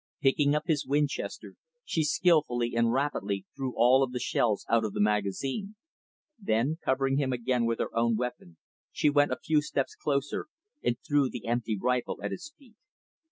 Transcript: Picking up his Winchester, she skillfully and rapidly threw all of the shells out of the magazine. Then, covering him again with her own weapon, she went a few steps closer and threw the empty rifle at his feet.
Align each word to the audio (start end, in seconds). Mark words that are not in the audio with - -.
Picking 0.19 0.55
up 0.55 0.63
his 0.65 0.83
Winchester, 0.83 1.53
she 1.85 2.03
skillfully 2.03 2.73
and 2.75 2.91
rapidly 2.91 3.45
threw 3.55 3.75
all 3.77 4.01
of 4.01 4.13
the 4.13 4.19
shells 4.19 4.65
out 4.67 4.83
of 4.83 4.93
the 4.93 4.99
magazine. 4.99 5.75
Then, 6.39 6.79
covering 6.83 7.17
him 7.17 7.31
again 7.31 7.67
with 7.67 7.77
her 7.77 7.95
own 7.95 8.15
weapon, 8.15 8.57
she 8.91 9.11
went 9.11 9.31
a 9.31 9.37
few 9.37 9.61
steps 9.61 9.93
closer 9.95 10.47
and 10.83 10.97
threw 11.07 11.29
the 11.29 11.45
empty 11.45 11.77
rifle 11.79 12.19
at 12.23 12.31
his 12.31 12.51
feet. 12.57 12.77